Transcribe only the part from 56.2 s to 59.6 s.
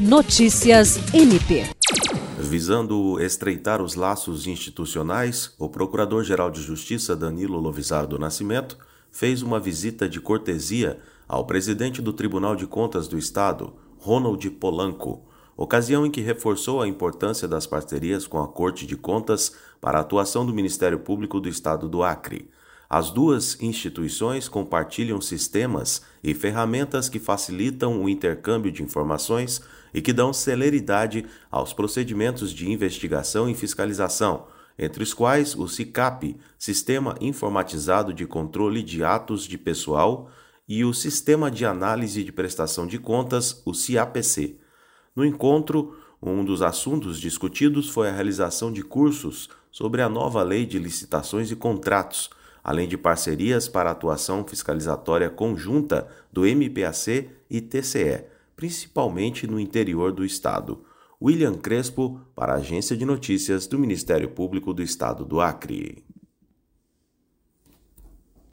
do MPAC e TCE, principalmente no